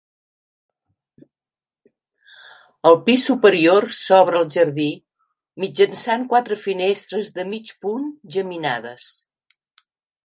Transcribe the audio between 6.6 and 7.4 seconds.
finestres